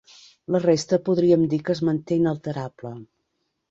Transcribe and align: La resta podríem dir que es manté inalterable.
La 0.55 0.61
resta 0.63 0.99
podríem 1.11 1.45
dir 1.53 1.61
que 1.69 1.77
es 1.77 1.85
manté 1.93 2.21
inalterable. 2.25 2.99